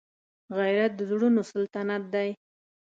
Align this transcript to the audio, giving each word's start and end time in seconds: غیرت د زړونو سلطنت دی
غیرت 0.57 0.91
د 0.95 1.01
زړونو 1.09 1.41
سلطنت 1.51 2.03
دی 2.13 2.29